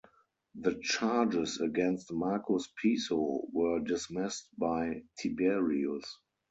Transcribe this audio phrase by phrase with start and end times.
[0.55, 6.17] The charges against Marcus Piso were dismissed by Tiberius.